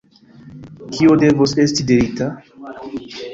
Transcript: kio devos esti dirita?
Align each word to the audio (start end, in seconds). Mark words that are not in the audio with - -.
kio 0.93 1.13
devos 1.23 1.51
esti 1.65 1.87
dirita? 1.91 2.27